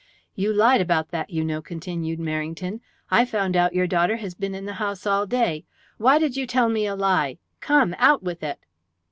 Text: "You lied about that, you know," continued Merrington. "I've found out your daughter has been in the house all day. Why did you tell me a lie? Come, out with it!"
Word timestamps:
"You 0.33 0.51
lied 0.51 0.81
about 0.81 1.09
that, 1.11 1.29
you 1.29 1.43
know," 1.43 1.61
continued 1.61 2.17
Merrington. 2.17 2.79
"I've 3.11 3.29
found 3.29 3.55
out 3.55 3.75
your 3.75 3.85
daughter 3.85 4.15
has 4.17 4.33
been 4.33 4.55
in 4.55 4.65
the 4.65 4.73
house 4.81 5.05
all 5.05 5.27
day. 5.27 5.63
Why 5.99 6.17
did 6.17 6.35
you 6.35 6.47
tell 6.47 6.69
me 6.69 6.87
a 6.87 6.95
lie? 6.95 7.37
Come, 7.59 7.93
out 7.99 8.23
with 8.23 8.41
it!" 8.41 8.57